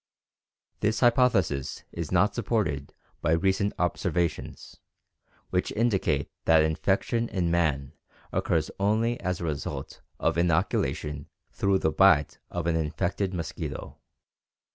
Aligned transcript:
This 0.79 1.01
hypothesis 1.01 1.83
is 1.91 2.11
not 2.11 2.33
supported 2.33 2.95
by 3.21 3.33
recent 3.33 3.71
observations, 3.77 4.77
which 5.51 5.71
indicate 5.73 6.31
that 6.45 6.63
infection 6.63 7.29
in 7.29 7.51
man 7.51 7.93
occurs 8.31 8.71
only 8.79 9.19
as 9.21 9.39
a 9.39 9.43
result 9.45 10.01
of 10.19 10.39
inoculation 10.39 11.27
through 11.51 11.77
the 11.77 11.91
bite 11.91 12.39
of 12.49 12.65
an 12.65 12.75
infected 12.75 13.31
mosquito. 13.31 13.99